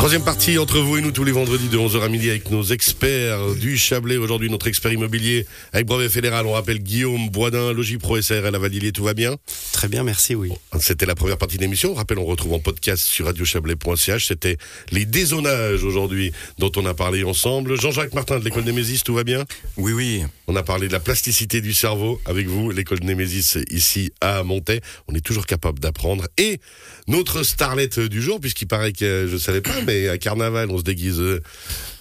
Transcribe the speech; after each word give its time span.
Troisième 0.00 0.24
partie 0.24 0.56
entre 0.56 0.78
vous 0.78 0.96
et 0.96 1.02
nous 1.02 1.12
tous 1.12 1.24
les 1.24 1.30
vendredis 1.30 1.68
de 1.68 1.76
11h 1.76 2.00
à 2.00 2.08
midi 2.08 2.30
avec 2.30 2.50
nos 2.50 2.62
experts 2.62 3.54
du 3.56 3.76
Chablais. 3.76 4.16
Aujourd'hui, 4.16 4.48
notre 4.48 4.66
expert 4.66 4.90
immobilier 4.90 5.44
avec 5.74 5.86
brevet 5.86 6.08
fédéral. 6.08 6.46
On 6.46 6.52
rappelle 6.52 6.78
Guillaume 6.78 7.28
Boisdin, 7.28 7.74
Logipro 7.74 8.18
SRL 8.18 8.54
à 8.54 8.58
Vadilier. 8.58 8.92
Tout 8.92 9.04
va 9.04 9.12
bien? 9.12 9.36
Très 9.74 9.88
bien, 9.88 10.02
merci, 10.02 10.34
oui. 10.34 10.52
C'était 10.80 11.04
la 11.04 11.14
première 11.14 11.36
partie 11.36 11.58
de 11.58 11.60
l'émission. 11.60 11.90
On 11.92 11.94
rappelle, 11.94 12.18
on 12.18 12.24
retrouve 12.24 12.54
en 12.54 12.60
podcast 12.60 13.02
sur 13.02 13.26
radiochablais.ch. 13.26 14.26
C'était 14.26 14.56
les 14.90 15.04
dézonages 15.04 15.84
aujourd'hui 15.84 16.32
dont 16.56 16.72
on 16.76 16.86
a 16.86 16.94
parlé 16.94 17.22
ensemble. 17.22 17.78
Jean-Jacques 17.78 18.14
Martin 18.14 18.38
de 18.38 18.44
l'école 18.46 18.64
Némésis, 18.64 19.04
tout 19.04 19.12
va 19.12 19.22
bien? 19.22 19.44
Oui, 19.76 19.92
oui. 19.92 20.22
On 20.46 20.56
a 20.56 20.62
parlé 20.62 20.88
de 20.88 20.92
la 20.94 21.00
plasticité 21.00 21.60
du 21.60 21.74
cerveau 21.74 22.18
avec 22.24 22.46
vous, 22.46 22.70
l'école 22.70 23.00
Némésis 23.00 23.58
ici 23.68 24.12
à 24.22 24.44
Montaix. 24.44 24.80
On 25.08 25.14
est 25.14 25.20
toujours 25.20 25.44
capable 25.44 25.78
d'apprendre. 25.78 26.26
Et 26.38 26.58
notre 27.06 27.42
starlette 27.42 28.00
du 28.00 28.22
jour, 28.22 28.40
puisqu'il 28.40 28.66
paraît 28.66 28.92
que 28.92 29.28
je 29.30 29.36
savais 29.36 29.60
pas, 29.60 29.89
mais 29.90 30.08
à 30.08 30.18
Carnaval, 30.18 30.70
on 30.70 30.78
se 30.78 30.82
déguise. 30.82 31.18
euh, 31.18 31.40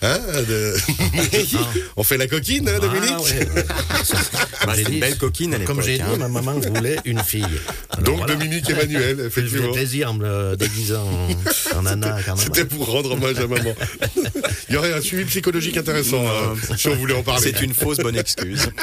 Hein 0.02 0.18
de- 0.48 0.76
On 1.98 2.04
fait 2.04 2.16
la 2.18 2.28
coquine, 2.28 2.70
hein, 2.70 2.80
Dominique 2.80 3.12
Ah, 3.14 3.22
ouais, 3.22 3.50
ouais. 3.54 3.66
Bah, 4.66 4.74
J'ai 4.76 4.84
c'est 4.86 4.92
une 4.94 5.00
belle 5.02 5.18
coquine 5.18 5.54
à. 5.56 5.60
Comme 5.60 5.82
j'ai 5.82 5.98
dit, 5.98 6.02
hein. 6.02 6.16
ma 6.18 6.30
maman 6.30 6.54
voulait 6.60 6.96
une 7.04 7.20
fille. 7.20 7.44
Alors 7.90 8.04
Donc 8.06 8.18
voilà. 8.20 8.36
Dominique 8.36 8.70
Emmanuel, 8.70 9.20
effectivement. 9.28 9.74
plaisir 9.74 10.12
en 10.12 10.14
me 10.14 10.56
déguisant 10.56 11.06
en, 11.76 11.80
en 11.80 11.86
Anna 11.86 12.16
à 12.16 12.24
Carnaval. 12.24 12.38
C'était 12.56 12.64
pour 12.66 12.86
rendre 12.90 13.12
hommage 13.12 13.38
à 13.40 13.48
maman. 13.48 13.76
Il 14.70 14.76
y 14.76 14.78
aurait 14.78 14.94
un 14.94 15.02
suivi 15.02 15.26
psychologique 15.26 15.76
intéressant 15.76 16.26
hein, 16.26 16.56
si 16.78 16.88
on 16.88 16.96
voulait 16.96 17.16
en 17.16 17.24
parler. 17.24 17.52
C'est 17.54 17.62
une 17.62 17.74
fausse 17.74 17.98
bonne 17.98 18.18
excuse. 18.18 18.70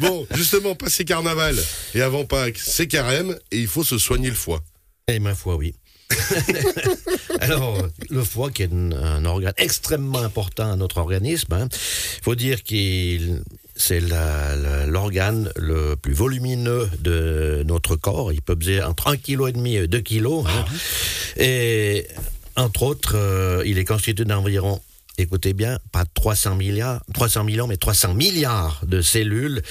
Bon, 0.00 0.28
justement, 0.32 0.76
passé 0.76 1.04
carnaval 1.04 1.56
et 1.92 2.02
avant 2.02 2.24
Pâques, 2.24 2.60
c'est 2.64 2.86
carême 2.86 3.36
et 3.50 3.58
il 3.58 3.66
faut 3.66 3.82
se 3.82 3.98
soigner 3.98 4.28
le 4.28 4.36
foie. 4.36 4.60
Et 5.08 5.18
ma 5.18 5.34
foi, 5.34 5.56
oui. 5.56 5.74
Alors, 7.40 7.86
le 8.08 8.24
foie, 8.24 8.50
qui 8.50 8.62
est 8.62 8.72
un, 8.72 8.92
un 8.92 9.24
organe 9.24 9.52
extrêmement 9.56 10.20
important 10.20 10.72
à 10.72 10.76
notre 10.76 10.98
organisme, 10.98 11.68
il 11.70 12.24
faut 12.24 12.34
dire 12.34 12.62
qu'il 12.62 13.42
c'est 13.78 14.00
l'organe 14.86 15.50
le 15.56 15.94
plus 15.94 16.12
volumineux 16.12 16.90
de 17.00 17.62
notre 17.64 17.96
corps. 17.96 18.32
Il 18.32 18.42
peut 18.42 18.56
peser 18.56 18.82
entre 18.82 19.14
1,5 19.14 19.52
kg 19.52 19.66
et 19.66 19.86
2 19.86 20.00
kg. 20.00 20.44
Et 21.36 22.06
entre 22.56 22.82
autres, 22.82 23.12
euh, 23.14 23.62
il 23.64 23.78
est 23.78 23.84
constitué 23.84 24.24
d'environ 24.24 24.80
Écoutez 25.20 25.52
bien, 25.52 25.78
pas 25.90 26.04
300 26.14 26.54
milliards, 26.54 27.02
300 27.12 27.42
millions, 27.42 27.66
mais 27.66 27.76
300 27.76 28.14
milliards 28.14 28.80
de 28.86 29.00
cellules. 29.02 29.62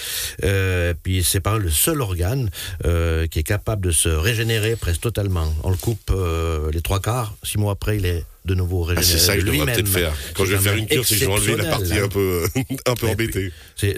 Euh, 0.44 0.94
puis 1.02 1.24
c'est 1.24 1.40
pas 1.40 1.58
le 1.58 1.70
seul 1.70 2.02
organe 2.02 2.50
euh, 2.86 3.28
qui 3.28 3.40
est 3.40 3.44
capable 3.44 3.86
de 3.86 3.92
se 3.92 4.10
régénérer 4.10 4.76
presque 4.76 5.00
totalement. 5.00 5.48
On 5.64 5.70
le 5.70 5.78
coupe 5.78 6.12
euh, 6.12 6.70
les 6.74 6.82
trois 6.82 7.00
quarts, 7.00 7.34
six 7.44 7.58
mois 7.58 7.72
après, 7.72 7.96
il 7.96 8.06
est 8.06 8.26
de 8.48 8.56
nouveau 8.56 8.84
Ah, 8.86 8.96
régénéré. 8.96 9.20
c'est 9.20 9.26
ça 9.26 9.36
que 9.36 9.42
je 9.42 9.46
devrais 9.46 9.74
peut-être 9.74 9.88
faire. 9.88 10.14
Quand 10.34 10.46
je 10.46 10.54
vais 10.56 10.60
faire 10.60 10.76
une 10.76 10.88
cure, 10.88 11.06
c'est 11.06 11.16
que 11.16 11.22
je 11.22 11.26
vais 11.26 11.32
enlever 11.32 11.56
la 11.58 11.66
partie 11.66 11.94
un 12.00 12.08
peu, 12.08 12.48
un 12.88 12.94
peu 12.96 13.08
embêtée. 13.08 13.52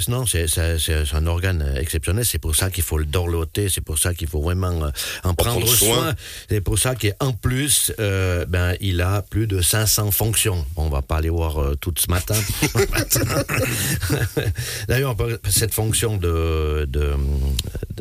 non, 0.09 0.25
c'est, 0.25 0.45
un 1.14 1.28
organe 1.28 1.73
exceptionnel. 1.78 2.25
C'est 2.25 2.39
pour 2.39 2.55
ça 2.55 2.70
qu'il 2.70 2.83
faut 2.83 2.97
le 2.97 3.05
dorloter. 3.05 3.70
C'est 3.70 3.81
pour 3.81 3.97
ça 4.00 4.14
qu'il 4.14 4.27
faut 4.27 4.42
vraiment 4.42 4.83
euh, 4.83 4.89
en 5.23 5.33
prendre 5.33 5.59
prendre 5.59 5.67
soin. 5.67 5.95
soin. 5.95 6.16
C'est 6.50 6.61
pour 6.61 6.80
ça 6.80 6.95
qu'en 6.95 7.31
plus, 7.31 7.92
euh, 8.00 8.45
ben, 8.45 8.75
il 8.81 9.02
a 9.02 9.22
plus 9.22 9.47
de 9.47 9.61
500 9.61 10.11
fonctions. 10.11 10.66
Bon, 10.75 10.83
on 10.86 10.89
va 10.89 11.02
pas 11.02 11.17
aller 11.17 11.30
voir 11.30 11.61
euh, 11.61 11.75
toutes 11.80 12.00
ce 12.00 12.09
matin. 12.09 12.36
D'ailleurs, 14.88 15.16
cette 15.50 15.73
fonction 15.73 16.17
de, 16.17 16.86
de, 16.89 17.14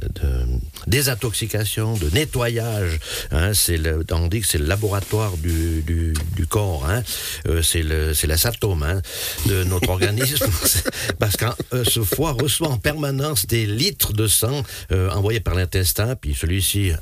de- 0.00 0.08
de 0.20 0.44
désintoxication, 0.86 1.94
de 1.94 2.10
nettoyage, 2.10 2.98
hein, 3.30 3.52
c'est 3.54 3.76
le, 3.76 4.04
on 4.12 4.28
dit 4.28 4.40
que 4.40 4.46
c'est 4.46 4.58
le 4.58 4.66
laboratoire 4.66 5.36
du, 5.36 5.82
du, 5.82 6.14
du 6.36 6.46
corps. 6.46 6.86
Hein, 6.88 7.02
Euh, 7.46 7.62
c'est 7.62 7.82
le, 7.82 8.14
c'est 8.14 8.26
la 8.26 8.36
hein, 8.36 9.02
de 9.46 9.64
notre 9.64 9.88
organisme. 9.96 10.46
Parce 11.18 11.36
que 11.36 11.46
euh, 11.72 11.84
ce 11.84 12.02
foie 12.02 12.32
reçoit 12.32 12.68
en 12.68 12.78
permanence 12.78 13.46
des 13.46 13.66
litres 13.66 14.12
de 14.12 14.26
sang 14.26 14.62
euh, 14.92 15.10
envoyés 15.10 15.40
par 15.40 15.54
l'intestin, 15.54 16.16
puis 16.16 16.34
celui-ci 16.34 16.92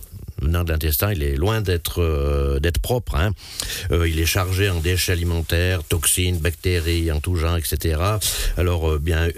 venant 0.47 0.65
de 0.65 0.73
l'intestin, 0.73 1.13
il 1.13 1.23
est 1.23 1.37
loin 1.37 1.61
d'être 1.61 2.01
euh, 2.01 2.61
propre. 2.83 3.17
hein. 3.17 3.33
Euh, 3.91 4.09
il 4.09 4.19
est 4.21 4.27
chargé 4.27 4.71
en 4.71 4.81
déchets 4.81 5.13
alimentaires, 5.13 5.83
toxines, 5.85 6.39
bactéries, 6.39 7.11
en 7.13 7.21
tout 7.21 7.37
genre, 7.37 7.57
etc. 7.57 8.01
Alors, 8.57 8.91
euh, 8.91 8.99
bien, 8.99 9.29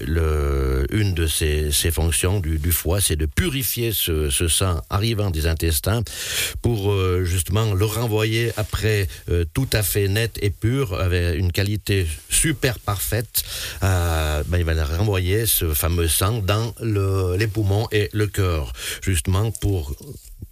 une 0.90 1.14
de 1.14 1.26
ses, 1.26 1.70
fonctions 1.90 2.40
du, 2.40 2.72
foie, 2.72 3.00
c'est 3.00 3.16
de 3.16 3.26
purifier 3.26 3.92
ce, 3.92 4.28
sang 4.48 4.80
arrivant 4.90 5.30
des 5.30 5.46
intestins 5.46 6.02
pour 6.62 6.94
justement 7.24 7.74
le 7.74 7.84
renvoyer 7.84 8.52
après 8.56 9.08
tout 9.54 9.68
à 9.72 9.82
fait 9.82 10.08
net 10.08 10.38
et 10.42 10.50
pur, 10.50 10.94
avec 10.94 11.38
une 11.38 11.52
qualité 11.52 12.06
super 12.28 12.78
parfaite. 12.78 13.42
ben, 13.80 14.58
il 14.58 14.64
va 14.64 14.74
renvoyer 14.84 15.46
ce 15.46 15.72
fameux 15.74 16.08
sang 16.08 16.40
dans 16.40 16.74
le, 16.80 17.36
les 17.36 17.46
poumons 17.46 17.88
et 17.92 18.08
le 18.12 18.26
cœur, 18.26 18.72
justement 19.02 19.50
pour 19.50 19.94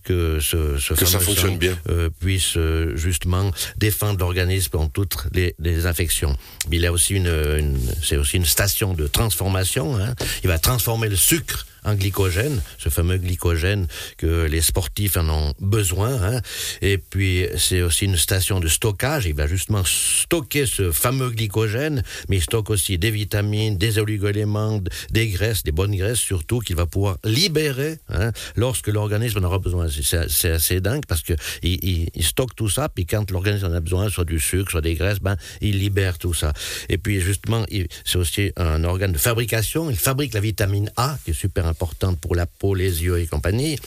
que 0.06 0.38
ce, 0.40 0.78
ce 0.78 0.94
Que 0.94 1.04
ça 1.04 1.18
fonctionne 1.18 1.52
sang, 1.52 1.56
bien. 1.58 1.76
euh, 1.90 2.08
puisse 2.20 2.56
euh, 2.56 2.96
justement 2.96 3.50
défendre 3.76 4.20
l'organisme 4.20 4.70
contre 4.70 4.92
toutes 4.92 5.16
les, 5.34 5.54
les 5.58 5.86
infections. 5.86 6.36
Il 6.70 6.86
a 6.86 6.92
aussi 6.92 7.14
une, 7.14 7.26
une- 7.26 7.78
c'est 8.02 8.16
aussi 8.16 8.36
une 8.36 8.44
station 8.46 8.94
de 8.94 9.06
transformation. 9.08 9.96
hein. 9.98 10.14
Il 10.44 10.48
va 10.48 10.58
transformer 10.58 11.08
le 11.08 11.16
sucre 11.16 11.66
en 11.86 11.94
glycogène, 11.94 12.60
ce 12.78 12.88
fameux 12.90 13.16
glycogène 13.16 13.86
que 14.18 14.44
les 14.44 14.60
sportifs 14.60 15.16
en 15.16 15.28
ont 15.30 15.54
besoin. 15.60 16.20
hein. 16.22 16.40
Et 16.82 16.98
puis 16.98 17.46
c'est 17.56 17.80
aussi 17.80 18.04
une 18.04 18.16
station 18.16 18.60
de 18.60 18.68
stockage. 18.68 19.24
Il 19.26 19.34
va 19.34 19.46
justement 19.46 19.82
stocker 19.84 20.66
ce 20.66 20.90
fameux 20.90 21.30
glycogène, 21.30 22.02
mais 22.28 22.36
il 22.36 22.42
stocke 22.42 22.70
aussi 22.70 22.98
des 22.98 23.10
vitamines, 23.12 23.78
des 23.78 23.98
oligoéléments, 23.98 24.80
des 25.10 25.28
graisses, 25.28 25.62
des 25.62 25.72
bonnes 25.72 25.94
graisses 25.96 26.18
surtout 26.18 26.58
qu'il 26.58 26.74
va 26.76 26.86
pouvoir 26.86 27.18
libérer 27.24 27.98
hein, 28.08 28.32
lorsque 28.56 28.88
l'organisme 28.88 29.38
en 29.38 29.44
aura 29.46 29.58
besoin. 29.60 29.86
C'est- 29.88 30.26
assez 30.56 30.80
dingue 30.80 31.04
parce 31.06 31.22
que 31.22 31.34
il, 31.62 32.08
stocke 32.20 32.54
tout 32.56 32.68
ça, 32.68 32.88
puis 32.88 33.06
quand 33.06 33.30
l'organisme 33.30 33.66
en 33.66 33.72
a 33.72 33.80
besoin, 33.80 34.08
soit 34.08 34.24
du 34.24 34.40
sucre, 34.40 34.70
soit 34.72 34.80
des 34.80 34.94
graisses, 34.94 35.20
ben 35.20 35.36
il 35.60 35.78
libère 35.78 36.18
tout 36.18 36.34
ça. 36.34 36.52
Et 36.88 36.98
puis 36.98 37.20
justement, 37.20 37.64
c'est 38.04 38.16
aussi 38.16 38.52
un 38.56 38.82
organe 38.84 39.12
de 39.12 39.18
fabrication. 39.18 39.88
Il 39.90 39.96
fabrique 39.96 40.34
la 40.34 40.40
vitamine 40.40 40.90
A, 40.96 41.16
qui 41.24 41.30
est 41.30 41.34
super 41.34 41.66
importante 41.66 41.75
pour 42.20 42.34
la 42.34 42.46
peau, 42.46 42.74
les 42.74 43.02
yeux 43.02 43.18
et 43.20 43.26
compagnie. 43.26 43.78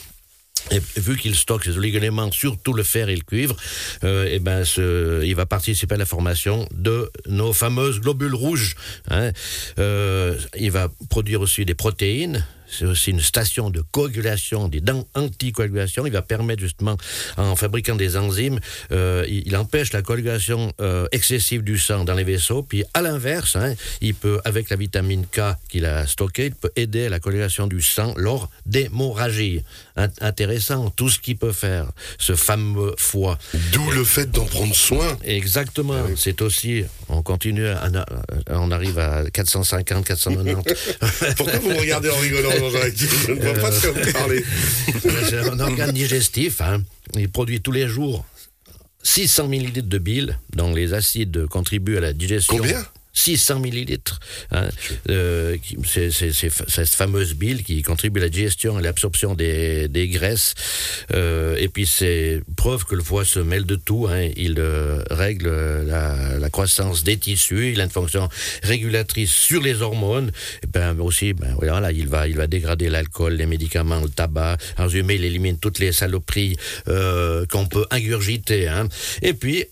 Et 0.72 0.80
vu 0.98 1.18
qu'il 1.18 1.36
stocke 1.36 1.64
ces 1.64 1.78
oligoéléments, 1.78 2.32
surtout 2.32 2.74
le 2.74 2.84
fer 2.84 3.10
et 3.10 3.16
le 3.16 3.22
cuivre, 3.22 3.56
euh, 4.04 4.28
eh 4.30 4.40
ben 4.40 4.64
il 5.24 5.36
va 5.36 5.46
participer 5.46 5.96
à 5.96 5.98
la 5.98 6.06
formation 6.06 6.68
de 6.72 7.10
nos 7.28 7.54
fameuses 7.54 8.00
globules 8.00 8.36
rouges. 8.36 8.76
hein. 9.10 9.32
Euh, 9.80 10.38
il 10.60 10.72
va 10.72 10.90
produire 11.10 11.42
aussi 11.42 11.66
des 11.66 11.76
protéines. 11.76 12.46
C'est 12.72 12.86
aussi 12.86 13.12
une 13.12 13.20
station 13.22 13.70
de 13.70 13.82
coagulation, 13.92 14.68
des 14.68 14.82
dents 14.82 15.06
anticoagulation. 15.16 16.06
Il 16.06 16.12
va 16.12 16.22
permettre 16.22 16.62
justement, 16.62 16.98
en 17.38 17.56
fabriquant 17.56 17.96
des 17.96 18.16
enzymes, 18.18 18.60
euh, 18.92 19.26
il, 19.28 19.48
il 19.48 19.56
empêche 19.58 19.92
la 19.94 20.02
coagulation 20.02 20.72
euh, 20.82 21.08
excessive 21.12 21.64
du 21.64 21.78
sang 21.78 22.04
dans 22.04 22.14
les 22.14 22.24
vaisseaux. 22.24 22.64
Puis 22.64 22.84
à 22.94 23.02
l'inverse, 23.02 23.56
hein, 23.56 23.74
il 24.02 24.14
peut, 24.16 24.40
avec 24.46 24.70
la 24.70 24.76
vitamine 24.76 25.26
K 25.26 25.42
qu'il 25.70 25.86
a 25.86 26.06
stockée, 26.08 26.48
il 26.48 26.56
peut 26.56 26.72
aider 26.76 27.06
à 27.08 27.10
la 27.10 27.20
coagulation 27.20 27.68
du 27.68 27.82
sang 27.82 28.14
lors 28.18 28.50
d'hémorragie. 28.66 29.64
Int- 29.98 30.12
intéressant, 30.22 30.90
tout 30.92 31.10
ce 31.10 31.20
qu'il 31.20 31.38
peut 31.38 31.52
faire, 31.52 31.88
ce 32.18 32.36
fameux 32.36 32.94
foie. 32.98 33.38
D'où 33.74 33.90
le 33.92 34.04
fait 34.04 34.30
d'en 34.32 34.46
prendre 34.46 34.76
soin. 34.76 35.18
Exactement. 35.24 36.04
C'est 36.16 36.42
aussi, 36.42 36.84
on 37.10 37.22
continue, 37.22 37.68
on 38.50 38.72
arrive 38.72 39.00
à 39.00 39.24
450, 39.32 40.06
490. 40.06 40.74
Pourquoi 41.38 41.60
vous 41.60 41.70
me 41.70 41.80
regardez 41.80 42.10
en 42.10 42.18
rigolant, 42.18 42.50
Jean-Jacques 42.60 42.94
Je 42.98 43.32
ne 43.32 43.40
vois 43.42 43.54
pas 43.54 43.72
de 43.72 43.80
quoi 43.80 43.92
vous 43.92 44.12
parlez. 44.12 44.44
C'est 45.30 45.40
un 45.40 45.60
organe 45.60 45.92
digestif. 45.92 46.62
hein. 46.62 46.84
Il 47.16 47.30
produit 47.30 47.62
tous 47.62 47.72
les 47.72 47.88
jours 47.88 48.26
600 49.04 49.48
millilitres 49.48 49.88
de 49.88 49.98
bile, 49.98 50.38
dont 50.56 50.74
les 50.74 50.94
acides 50.94 51.46
contribuent 51.48 51.98
à 51.98 52.02
la 52.02 52.14
digestion. 52.14 52.58
Combien? 52.58 52.86
600 53.20 53.60
millilitres. 53.60 54.20
hein. 54.52 54.70
Euh, 55.10 55.58
c'est 55.86 56.10
cette 56.12 56.90
fameuse 56.90 57.34
bile 57.36 57.64
qui 57.64 57.82
contribue 57.82 58.20
à 58.22 58.24
la 58.24 58.30
digestion 58.30 58.76
et 58.76 58.80
à 58.80 58.82
l'absorption 58.82 59.36
des, 59.36 59.88
des 59.90 60.08
graisses. 60.08 60.54
Euh, 61.14 61.56
et 61.58 61.68
puis 61.68 61.86
c'est 61.86 62.42
preuve 62.56 62.86
que 62.86 62.96
le 62.96 63.04
foie 63.04 63.26
se 63.26 63.40
mêle 63.40 63.66
de 63.66 63.76
tout. 63.76 64.08
hein. 64.10 64.30
Il 64.38 64.56
euh, 64.60 65.04
règle 65.12 65.50
la, 65.86 66.40
la 66.40 66.50
croissance 66.50 67.04
des 67.04 67.18
tissus, 67.18 67.72
il 67.74 67.82
a 67.82 67.84
une 67.84 67.90
fonction 67.90 68.30
régulatrice 68.64 69.32
sur 69.34 69.62
les 69.62 69.82
hormones. 69.82 70.32
Et 70.64 70.68
ben 70.68 70.98
aussi, 71.00 71.34
ben 71.34 71.56
voilà, 71.60 71.92
il 71.92 72.08
va, 72.08 72.28
il 72.28 72.36
va 72.38 72.48
dégrader 72.48 72.90
l'alcool, 72.90 73.34
les 73.34 73.46
médicaments, 73.46 74.00
le 74.00 74.10
tabac. 74.10 74.58
En 74.78 74.84
résumé, 74.84 75.16
il 75.16 75.26
élimine 75.26 75.58
toutes 75.60 75.80
les 75.80 75.92
saloperies 75.92 76.56
qu'on 76.86 77.66
peut 77.68 77.86
ingurgiter. 77.92 78.68
hein. 78.68 78.88
Et 79.22 79.34
puis 79.34 79.66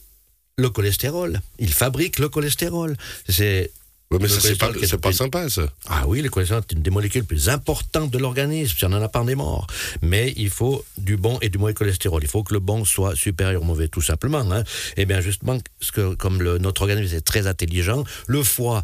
le 0.57 0.69
cholestérol. 0.69 1.39
Il 1.59 1.71
fabrique 1.73 2.19
le 2.19 2.29
cholestérol. 2.29 2.97
C'est 3.29 3.71
Ouais, 4.09 4.19
mais 4.21 4.29
c'est 4.29 4.57
pas, 4.57 4.69
est- 4.69 4.85
c'est 4.87 4.97
pas 5.01 5.11
sympa, 5.11 5.49
ça. 5.49 5.67
Ah 5.87 6.05
oui, 6.07 6.21
le 6.21 6.29
cholestérol 6.29 6.63
est 6.69 6.73
une 6.73 6.81
des 6.81 6.89
molécules 6.89 7.21
les 7.23 7.27
plus 7.27 7.49
importantes 7.49 8.09
de 8.09 8.17
l'organisme, 8.17 8.73
si 8.77 8.85
on 8.85 8.89
n'en 8.89 9.01
a 9.01 9.09
pas, 9.09 9.21
on 9.21 9.27
est 9.27 9.35
mort. 9.35 9.67
Mais 10.01 10.33
il 10.37 10.49
faut 10.49 10.85
du 10.97 11.17
bon 11.17 11.37
et 11.41 11.49
du 11.49 11.57
mauvais 11.57 11.73
cholestérol. 11.73 12.23
Il 12.23 12.29
faut 12.29 12.41
que 12.41 12.53
le 12.53 12.61
bon 12.61 12.85
soit 12.85 13.15
supérieur 13.17 13.61
au 13.61 13.65
mauvais, 13.65 13.89
tout 13.89 14.01
simplement. 14.01 14.49
Hein. 14.49 14.63
Et 14.95 15.05
bien 15.05 15.19
justement, 15.19 15.57
ce 15.81 15.91
que, 15.91 16.15
comme 16.15 16.41
le- 16.41 16.57
notre 16.57 16.83
organisme 16.83 17.17
est 17.17 17.21
très 17.21 17.47
intelligent, 17.47 18.05
le 18.27 18.43
foie 18.43 18.81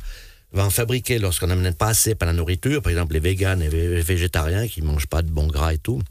va 0.52 0.66
en 0.66 0.70
fabriquer 0.70 1.20
lorsqu'on 1.20 1.48
n'en 1.48 1.54
amène 1.54 1.74
pas 1.74 1.88
assez 1.88 2.16
par 2.16 2.28
la 2.28 2.34
nourriture, 2.34 2.82
par 2.82 2.92
exemple 2.92 3.14
les 3.14 3.22
véganes 3.22 3.62
et 3.62 3.70
les 3.70 4.02
végétariens 4.02 4.68
qui 4.68 4.82
ne 4.82 4.88
mangent 4.88 5.08
pas 5.08 5.22
de 5.22 5.30
bon 5.32 5.48
gras 5.48 5.74
et 5.74 5.78
tout. 5.80 6.02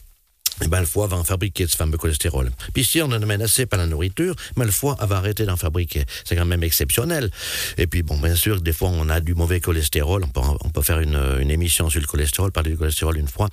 Ben, 0.68 0.80
le 0.80 0.86
foie 0.86 1.06
va 1.06 1.16
en 1.16 1.24
fabriquer 1.24 1.66
ce 1.66 1.76
fameux 1.76 1.96
cholestérol. 1.98 2.50
Puis 2.74 2.84
si 2.84 3.00
on 3.02 3.06
en 3.06 3.12
amène 3.22 3.42
assez 3.42 3.66
par 3.66 3.78
la 3.78 3.86
nourriture, 3.86 4.34
mais 4.56 4.64
le 4.64 4.70
foie 4.70 4.96
va 5.00 5.16
arrêter 5.16 5.44
d'en 5.46 5.56
fabriquer. 5.56 6.04
C'est 6.24 6.36
quand 6.36 6.44
même 6.44 6.62
exceptionnel. 6.62 7.30
Et 7.78 7.86
puis 7.86 8.02
bon, 8.02 8.18
bien 8.18 8.34
sûr, 8.34 8.60
des 8.60 8.72
fois 8.72 8.88
on 8.90 9.08
a 9.08 9.20
du 9.20 9.34
mauvais 9.34 9.60
cholestérol. 9.60 10.24
On 10.24 10.28
peut, 10.28 10.40
on 10.64 10.70
peut 10.70 10.82
faire 10.82 11.00
une, 11.00 11.18
une 11.40 11.50
émission 11.50 11.88
sur 11.90 12.00
le 12.00 12.06
cholestérol, 12.06 12.52
parler 12.52 12.70
du 12.70 12.76
cholestérol 12.76 13.16
une 13.18 13.28
fois. 13.28 13.48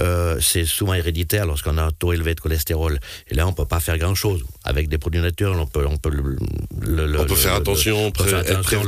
Euh, 0.00 0.38
c'est 0.40 0.64
souvent 0.64 0.94
héréditaire 0.94 1.46
lorsqu'on 1.46 1.78
a 1.78 1.82
un 1.82 1.90
taux 1.90 2.12
élevé 2.12 2.34
de 2.34 2.40
cholestérol. 2.40 2.98
Et 3.28 3.34
là, 3.34 3.46
on 3.46 3.52
peut 3.52 3.66
pas 3.66 3.80
faire 3.80 3.98
grand-chose. 3.98 4.42
Avec 4.64 4.88
des 4.88 4.98
produits 4.98 5.20
naturels, 5.20 5.58
on 5.58 5.66
peut, 5.66 5.86
on 5.86 5.96
peut 5.96 6.10
le, 6.10 6.36
le- 6.80 7.06
le- 7.06 7.20
On 7.20 7.24
peut 7.24 7.30
le- 7.30 7.34
faire 7.36 7.54
le- 7.54 7.60
attention, 7.60 8.02
faire 8.04 8.12
pré- 8.12 8.30
être 8.30 8.50
attention, 8.50 8.80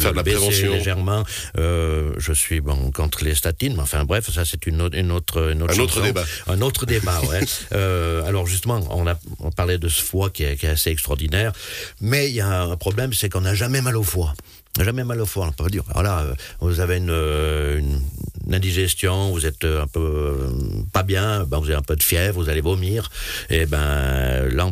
faire 0.00 0.12
de 0.12 0.16
la 0.16 0.22
prévention. 0.22 0.72
légèrement. 0.72 1.24
Euh, 1.58 2.12
je 2.18 2.32
suis 2.32 2.60
bon 2.60 2.90
contre 2.90 3.24
les 3.24 3.34
statines, 3.34 3.74
mais 3.74 3.82
enfin 3.82 4.04
bref, 4.04 4.30
ça 4.30 4.44
c'est 4.44 4.66
une, 4.66 4.80
autre- 4.82 4.96
une 4.96 5.12
autre, 5.12 5.52
une 5.52 5.62
autre 5.62 5.74
Un 5.78 5.82
autre 5.82 6.02
débat. 6.02 6.24
Un 6.46 6.60
autre 6.60 6.86
débat, 6.88 7.20
ouais. 7.22 7.40
Euh, 7.72 8.24
alors 8.24 8.46
justement, 8.46 8.80
on 8.90 9.06
a 9.06 9.14
on 9.40 9.50
parlait 9.50 9.78
de 9.78 9.88
ce 9.88 10.02
foie 10.02 10.30
qui 10.30 10.42
est, 10.44 10.56
qui 10.56 10.66
est 10.66 10.70
assez 10.70 10.90
extraordinaire, 10.90 11.52
mais 12.00 12.28
il 12.28 12.34
y 12.34 12.40
a 12.40 12.62
un 12.62 12.76
problème, 12.76 13.12
c'est 13.12 13.28
qu'on 13.28 13.42
n'a 13.42 13.54
jamais 13.54 13.82
mal 13.82 13.96
au 13.96 14.02
foie. 14.02 14.34
Jamais 14.80 15.04
mal 15.04 15.20
au 15.20 15.26
foie, 15.26 15.46
on 15.48 15.52
peut 15.52 15.70
dire. 15.70 15.82
Alors 15.90 16.02
là, 16.02 16.20
euh, 16.20 16.34
vous 16.60 16.80
avez 16.80 16.98
une, 16.98 17.10
euh, 17.10 17.78
une, 17.78 18.00
une 18.46 18.54
indigestion, 18.54 19.32
vous 19.32 19.44
êtes 19.44 19.64
un 19.64 19.86
peu 19.86 20.00
euh, 20.00 20.50
pas 20.92 21.02
bien, 21.02 21.44
ben 21.44 21.58
vous 21.58 21.66
avez 21.66 21.74
un 21.74 21.82
peu 21.82 21.96
de 21.96 22.02
fièvre, 22.02 22.40
vous 22.40 22.48
allez 22.48 22.60
vomir, 22.60 23.10
et 23.50 23.66
ben 23.66 24.48
là, 24.48 24.70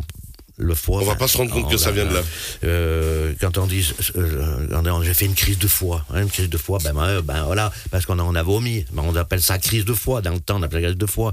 le 0.57 0.73
foie. 0.75 1.01
On 1.01 1.05
va 1.05 1.15
pas 1.15 1.27
se 1.27 1.37
rendre 1.37 1.51
compte 1.51 1.65
on 1.65 1.69
que 1.69 1.77
ça 1.77 1.89
a- 1.89 1.91
vient 1.91 2.05
de 2.05 2.13
là. 2.15 2.21
euh, 2.63 3.33
quand 3.39 3.57
on 3.59 3.67
dit 3.67 3.93
euh, 4.15 4.67
a- 4.71 5.03
j'ai 5.03 5.13
fait 5.13 5.25
une 5.25 5.35
crise 5.35 5.59
de 5.59 5.67
foie, 5.67 6.03
hein, 6.13 6.23
une 6.23 6.29
crise 6.29 6.49
de 6.49 6.57
foie, 6.57 6.79
ben, 6.83 6.93
ben, 6.93 7.21
ben, 7.21 7.43
voilà, 7.45 7.71
parce 7.91 8.05
qu'on 8.05 8.17
a, 8.19 8.23
on 8.23 8.35
a 8.35 8.43
vomi, 8.43 8.85
Ben, 8.91 9.03
on 9.05 9.15
appelle 9.15 9.41
ça 9.41 9.59
crise 9.59 9.85
de 9.85 9.93
foie. 9.93 10.21
Dans 10.21 10.31
le 10.33 10.39
temps, 10.39 10.57
on 10.59 10.63
appelle 10.63 10.81
ça 10.81 10.87
crise 10.87 10.97
de 10.97 11.05
foie. 11.05 11.31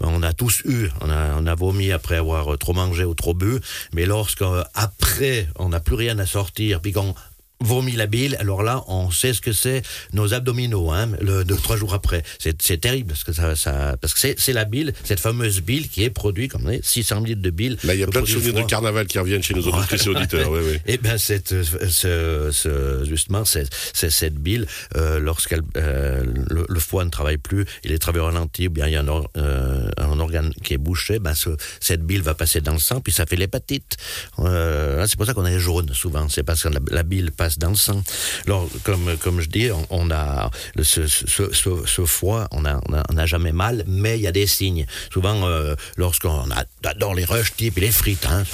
Ben, 0.00 0.08
on 0.10 0.22
a 0.22 0.32
tous 0.32 0.62
eu, 0.64 0.88
on 1.00 1.08
a, 1.10 1.34
on 1.38 1.46
a 1.46 1.54
vomi 1.54 1.92
après 1.92 2.16
avoir 2.16 2.52
euh, 2.54 2.56
trop 2.56 2.72
mangé 2.72 3.04
ou 3.04 3.14
trop 3.14 3.34
bu, 3.34 3.60
mais 3.94 4.06
lorsque 4.06 4.42
euh, 4.42 4.64
après 4.74 5.48
on 5.58 5.68
n'a 5.68 5.80
plus 5.80 5.94
rien 5.94 6.18
à 6.18 6.26
sortir, 6.26 6.80
puis 6.80 6.92
qu'on 6.92 7.14
vomit 7.64 7.92
la 7.92 8.06
bile, 8.06 8.36
alors 8.38 8.62
là, 8.62 8.84
on 8.88 9.10
sait 9.10 9.32
ce 9.32 9.40
que 9.40 9.52
c'est 9.52 9.82
nos 10.12 10.34
abdominaux, 10.34 10.90
hein, 10.92 11.08
le, 11.20 11.44
deux, 11.44 11.56
trois 11.56 11.76
jours 11.76 11.94
après. 11.94 12.22
C'est 12.38 12.80
terrible, 12.80 13.08
parce 13.08 13.24
que, 13.24 13.32
ça, 13.32 13.56
ça, 13.56 13.96
parce 14.00 14.14
que 14.14 14.34
c'est 14.36 14.52
la 14.52 14.64
bile, 14.64 14.92
cette 15.04 15.20
fameuse 15.20 15.60
bile 15.60 15.88
qui 15.88 16.02
est 16.04 16.10
produite, 16.10 16.52
comme 16.52 16.66
on 16.66 16.70
dit, 16.70 16.80
600 16.82 17.20
litres 17.20 17.42
de 17.42 17.50
bile. 17.50 17.76
Là, 17.84 17.94
il 17.94 18.00
y 18.00 18.04
a 18.04 18.06
plein 18.06 18.20
de 18.22 18.26
souvenirs 18.26 18.54
de 18.54 18.62
carnaval 18.62 19.06
qui 19.06 19.18
reviennent 19.18 19.42
chez 19.42 19.54
nos 19.54 19.66
auditrices 19.66 20.06
et 20.06 20.08
auditeurs. 20.08 20.50
Ouais, 20.50 20.60
ouais. 20.60 20.80
Eh 20.86 20.98
bien, 20.98 21.18
cette, 21.18 21.52
euh, 21.52 21.64
ce, 21.88 22.50
ce- 22.52 23.04
justement, 23.04 23.44
c'est 23.44 23.66
c'est 23.92 24.10
cette 24.10 24.34
bile, 24.36 24.66
euh, 24.96 25.18
lorsqu'elle 25.18 25.62
euh, 25.76 26.24
le, 26.50 26.66
le 26.68 26.80
foie 26.80 27.04
ne 27.04 27.10
travaille 27.10 27.38
plus, 27.38 27.64
il 27.84 27.92
est 27.92 27.98
travaillé 27.98 28.22
au 28.22 28.26
ralenti, 28.26 28.68
ou 28.68 28.70
bien 28.70 28.86
il 28.86 28.92
y 28.92 28.96
a 28.96 29.00
un, 29.00 29.22
euh, 29.36 29.88
un 29.96 30.13
organe 30.20 30.52
qui 30.62 30.74
est 30.74 30.78
bouché, 30.78 31.18
ben 31.18 31.34
ce- 31.34 31.56
cette 31.80 32.02
bile 32.02 32.22
va 32.22 32.34
passer 32.34 32.60
dans 32.60 32.72
le 32.72 32.78
sang, 32.78 33.00
puis 33.00 33.12
ça 33.12 33.26
fait 33.26 33.36
l'hépatite. 33.36 33.96
Euh, 34.40 35.06
c'est 35.06 35.16
pour 35.16 35.26
ça 35.26 35.34
qu'on 35.34 35.46
est 35.46 35.58
jaune 35.58 35.92
souvent, 35.94 36.28
c'est 36.28 36.42
parce 36.42 36.62
que 36.62 36.68
la, 36.90 37.02
bile 37.02 37.32
passe 37.32 37.58
dans 37.58 37.70
le 37.70 37.76
sang. 37.76 38.02
Alors, 38.46 38.68
comme, 38.82 39.40
je 39.40 39.48
dis, 39.48 39.68
on, 39.90 40.10
a 40.10 40.50
ce, 40.80 41.06
ce, 41.06 42.04
foie, 42.06 42.48
on 42.52 42.62
n'a 42.62 43.26
jamais 43.26 43.52
mal, 43.52 43.84
mais 43.86 44.18
il 44.18 44.22
y 44.22 44.26
a 44.26 44.32
des 44.32 44.46
signes. 44.46 44.86
Souvent, 45.12 45.46
euh, 45.46 45.74
lorsqu'on 45.96 46.46
adore 46.84 47.14
les 47.14 47.24
rushs 47.24 47.54
type 47.56 47.78
les 47.78 47.90
frites, 47.90 48.26
hein, 48.26 48.44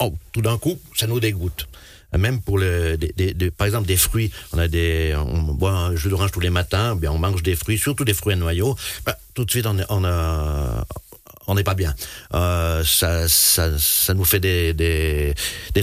oh, 0.00 0.14
tout 0.32 0.42
d'un 0.42 0.58
coup, 0.58 0.78
ça 0.96 1.06
nous 1.06 1.20
dégoûte. 1.20 1.68
Même 2.16 2.42
pour 2.42 2.58
le, 2.58 2.98
par 3.56 3.66
exemple 3.66 3.86
des 3.86 3.96
fruits, 3.96 4.30
on 4.52 4.58
a 4.58 4.68
des, 4.68 5.14
on 5.16 5.40
boit 5.54 5.72
un 5.72 5.96
jus 5.96 6.10
d'orange 6.10 6.30
tous 6.30 6.40
les 6.40 6.50
matins, 6.50 6.94
bien 6.94 7.10
on 7.10 7.18
mange 7.18 7.42
des 7.42 7.56
fruits, 7.56 7.78
surtout 7.78 8.04
des 8.04 8.12
fruits 8.12 8.34
à 8.34 8.36
noyaux. 8.36 8.76
Ben, 9.06 9.14
tout 9.34 9.44
de 9.44 9.50
suite 9.50 9.66
on, 9.66 9.76
on 9.88 10.04
on 11.46 11.54
n'est 11.54 11.64
pas 11.64 11.74
bien. 11.74 11.94
Euh, 12.34 12.84
ça, 12.84 14.14
nous 14.14 14.24
fait 14.24 14.40
des, 14.40 15.34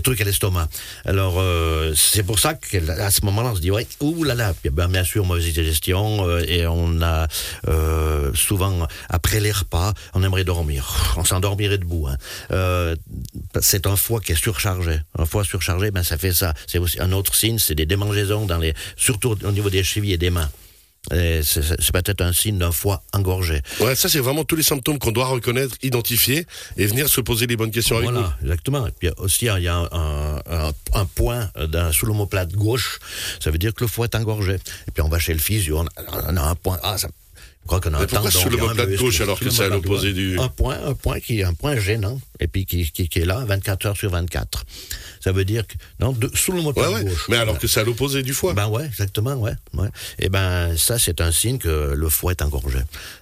trucs 0.03 0.21
à 0.21 0.23
l'estomac. 0.23 0.67
Alors 1.05 1.35
euh, 1.37 1.93
c'est 1.95 2.23
pour 2.23 2.39
ça 2.39 2.53
qu'à 2.53 3.11
ce 3.11 3.25
moment-là 3.25 3.49
on 3.51 3.55
se 3.55 3.61
dit 3.61 3.71
ouais, 3.71 3.87
ouh 3.99 4.23
là 4.23 4.35
là, 4.35 4.53
Puis, 4.53 4.69
ben, 4.69 4.87
bien 4.87 5.03
sûr 5.03 5.25
mauvaise 5.25 5.43
digestion 5.43 6.27
euh, 6.27 6.43
et 6.47 6.65
on 6.67 7.01
a 7.01 7.27
euh, 7.67 8.31
souvent 8.33 8.87
après 9.09 9.39
les 9.39 9.51
repas 9.51 9.93
on 10.13 10.23
aimerait 10.23 10.43
dormir, 10.43 11.13
on 11.17 11.25
s'endormirait 11.25 11.77
debout. 11.77 12.07
Hein. 12.07 12.17
Euh, 12.51 12.95
c'est 13.61 13.85
un 13.87 13.95
foie 13.95 14.21
qui 14.21 14.31
est 14.31 14.41
surchargé. 14.41 14.99
Un 15.17 15.25
foie 15.25 15.43
surchargé, 15.43 15.91
ben 15.91 16.03
ça 16.03 16.17
fait 16.17 16.33
ça. 16.33 16.53
C'est 16.67 16.79
aussi 16.79 16.99
un 17.01 17.11
autre 17.11 17.35
signe, 17.35 17.59
c'est 17.59 17.75
des 17.75 17.85
démangeaisons 17.85 18.45
dans 18.45 18.57
les, 18.57 18.73
surtout 18.95 19.37
au 19.43 19.51
niveau 19.51 19.69
des 19.69 19.83
chevilles 19.83 20.13
et 20.13 20.17
des 20.17 20.29
mains. 20.29 20.49
C'est 21.09 21.91
peut-être 21.91 22.21
un 22.21 22.33
signe 22.33 22.57
d'un 22.57 22.71
foie 22.71 23.03
engorgé. 23.13 23.61
Ouais, 23.79 23.95
ça, 23.95 24.09
c'est 24.09 24.19
vraiment 24.19 24.43
tous 24.43 24.55
les 24.55 24.63
symptômes 24.63 24.99
qu'on 24.99 25.11
doit 25.11 25.25
reconnaître, 25.27 25.75
identifier 25.81 26.45
et 26.77 26.85
venir 26.85 27.09
se 27.09 27.21
poser 27.21 27.47
les 27.47 27.55
bonnes 27.57 27.71
questions 27.71 27.97
avec 27.97 28.09
Voilà, 28.11 28.35
exactement. 28.41 28.87
Et 28.87 28.91
puis 28.91 29.09
aussi, 29.17 29.45
il 29.45 29.63
y 29.63 29.67
a 29.67 29.77
un, 29.77 30.39
un- 30.45 30.71
un 30.93 31.05
point 31.05 31.49
dans, 31.67 31.91
sous 31.91 32.05
l'omoplate 32.05 32.51
gauche, 32.53 32.99
ça 33.39 33.51
veut 33.51 33.57
dire 33.57 33.73
que 33.73 33.83
le 33.83 33.87
foie 33.87 34.05
est 34.05 34.15
engorgé. 34.15 34.53
Et 34.87 34.91
puis 34.93 35.01
on 35.01 35.09
va 35.09 35.19
chez 35.19 35.33
le 35.33 35.39
physio, 35.39 35.79
on 35.79 35.85
a, 35.85 36.31
on 36.31 36.37
a 36.37 36.41
un 36.41 36.55
point. 36.55 36.79
Ah, 36.83 36.97
ça, 36.97 37.07
je 37.63 37.67
crois 37.67 37.79
qu'on 37.81 37.93
a 37.93 37.97
Mais 37.99 38.03
un 38.05 38.07
pourquoi 38.07 38.29
un 38.41 38.49
l'omoplate 38.49 38.95
gauche 38.95 39.21
alors 39.21 39.39
que 39.39 39.49
c'est 39.51 39.63
à 39.65 39.69
l'opposé 39.69 40.11
du- 40.13 40.39
Un 40.39 40.47
point, 40.49 40.77
un 40.83 40.93
point 40.95 41.19
qui 41.19 41.39
est 41.41 41.43
un 41.43 41.53
point 41.53 41.75
gênant, 41.77 42.19
et 42.39 42.47
puis 42.47 42.65
qui, 42.65 42.89
qui, 42.91 43.07
qui 43.07 43.19
est 43.19 43.25
là 43.25 43.43
24 43.45 43.85
heures 43.85 43.97
sur 43.97 44.09
24. 44.09 44.65
Ça 45.19 45.31
veut 45.31 45.45
dire 45.45 45.67
que. 45.67 45.73
Non, 45.99 46.11
de- 46.13 46.31
sous 46.33 46.51
l'omoplate 46.51 46.91
ouais. 46.93 47.03
gauche. 47.03 47.25
Mais 47.29 47.37
alors 47.37 47.59
que 47.59 47.67
c'est 47.67 47.81
à 47.81 47.83
l'opposé 47.83 48.23
du 48.23 48.33
foie. 48.33 48.53
Ben 48.53 48.67
ouais, 48.69 48.85
exactement, 48.85 49.35
ouais. 49.35 49.53
ouais. 49.73 49.89
Et 50.17 50.29
ben 50.29 50.75
ça, 50.77 50.97
c'est 50.97 51.21
un 51.21 51.31
signe 51.31 51.59
que 51.59 51.93
le 51.95 52.09
foie 52.09 52.31
est 52.31 52.41
engorgé. 52.41 52.79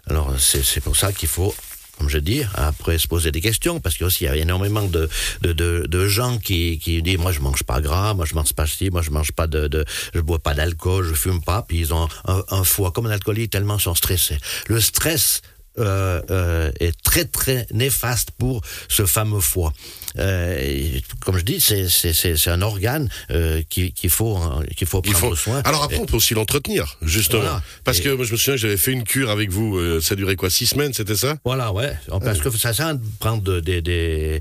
Alors 0.07 0.33
c'est 0.39 0.63
c'est 0.63 0.81
pour 0.81 0.95
ça 0.95 1.11
qu'il 1.11 1.27
faut, 1.27 1.53
comme 1.97 2.09
je 2.09 2.17
dis, 2.19 2.43
après 2.53 2.97
se 2.97 3.07
poser 3.07 3.31
des 3.31 3.41
questions, 3.41 3.79
parce 3.79 3.95
qu'il 3.95 4.03
y 4.03 4.05
a 4.05 4.07
aussi 4.07 4.25
énormément 4.25 4.83
de, 4.83 5.09
de, 5.41 5.53
de, 5.53 6.07
gens 6.07 6.37
qui, 6.37 6.79
qui 6.79 7.01
disent 7.01 7.17
moi 7.17 7.31
je 7.31 7.39
mange 7.39 7.63
pas 7.63 7.81
gras, 7.81 8.13
moi 8.13 8.25
je 8.25 8.35
mange 8.35 8.53
pas 8.53 8.67
ci, 8.67 8.89
moi 8.89 9.01
je 9.01 9.09
mange 9.11 9.31
pas 9.31 9.47
de, 9.47 9.67
de 9.67 9.85
je 10.13 10.19
bois 10.19 10.39
pas 10.39 10.53
d'alcool, 10.53 11.05
je 11.05 11.13
fume 11.13 11.41
pas, 11.41 11.63
puis 11.67 11.79
ils 11.79 11.93
ont 11.93 12.07
un, 12.25 12.63
foie 12.63 12.91
comme 12.91 13.07
un 13.07 13.11
alcoolique 13.11 13.51
tellement 13.51 13.79
sont 13.79 13.95
stressés. 13.95 14.37
Le 14.67 14.79
stress 14.79 15.41
euh, 15.79 16.21
euh, 16.31 16.71
est 16.79 16.99
très 17.03 17.25
très 17.25 17.67
néfaste 17.71 18.31
pour 18.31 18.61
ce 18.89 19.05
fameux 19.05 19.39
foie. 19.39 19.73
Euh, 20.17 20.99
comme 21.21 21.37
je 21.37 21.43
dis, 21.43 21.59
c'est 21.59 22.47
un 22.49 22.61
organe 22.61 23.09
euh, 23.31 23.61
qu'il 23.69 23.91
qu'il 23.93 24.09
faut 24.09 24.39
qu'il 24.75 24.87
faut 24.87 25.01
Il 25.05 25.11
prendre 25.11 25.29
faut... 25.29 25.35
soin. 25.35 25.61
Alors 25.65 25.83
après, 25.83 25.97
on 25.99 26.05
peut 26.05 26.15
aussi 26.15 26.33
l'entretenir, 26.33 26.97
justement. 27.01 27.41
Voilà. 27.41 27.63
Parce 27.83 27.99
Et- 27.99 28.03
que 28.03 28.09
moi, 28.09 28.25
je 28.25 28.31
me 28.31 28.37
souviens, 28.37 28.55
j'avais 28.55 28.77
fait 28.77 28.91
une 28.91 29.03
cure 29.03 29.29
avec 29.29 29.51
vous. 29.51 29.77
euh, 29.77 30.01
ça 30.01 30.15
durait 30.15 30.35
quoi 30.35 30.49
Six 30.49 30.67
semaines, 30.67 30.93
c'était 30.93 31.15
ça? 31.15 31.35
Voilà, 31.45 31.71
ouais. 31.71 31.93
Parce 32.23 32.39
que 32.39 32.49
ça 32.57 32.73
sert 32.73 32.87
à 32.87 32.93
prendre 33.19 33.43
de- 33.43 33.59
des, 33.59 33.81
des, 33.81 34.39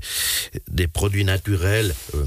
des 0.69 0.87
produits 0.87 1.25
naturels. 1.25 1.93
euh, 2.15 2.23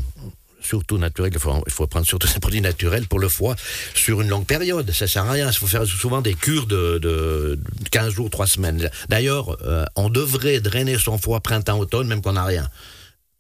Surtout 0.63 0.99
naturels, 0.99 1.33
il 1.35 1.41
faut, 1.41 1.55
il 1.67 1.73
faut 1.73 1.87
prendre 1.87 2.07
surtout 2.07 2.29
des 2.33 2.39
produits 2.39 2.61
naturels 2.61 3.07
pour 3.09 3.19
le 3.19 3.29
foie 3.29 3.57
sur 3.95 4.21
une 4.21 4.29
longue 4.29 4.45
période. 4.47 4.93
Ça 4.93 5.09
sert 5.09 5.25
à 5.25 5.33
rien. 5.33 5.49
Il 5.51 5.57
faut 5.57 5.67
faire 5.67 5.87
souvent 5.87 6.21
des 6.21 6.35
cures 6.35 6.67
de, 6.67 6.99
de 6.99 7.59
15 7.91 8.13
jours, 8.13 8.29
3 8.31 8.47
semaines. 8.47 8.91
D'ailleurs, 9.09 9.57
euh, 9.65 9.85
on 9.97 10.11
devrait 10.11 10.61
drainer 10.61 10.99
son 10.99 11.17
foie 11.19 11.41
printemps-automne, 11.41 12.07
même 12.07 12.21
qu'on 12.21 12.35
n'a 12.35 12.45
rien. 12.45 12.69